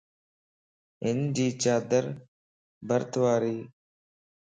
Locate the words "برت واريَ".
2.87-3.57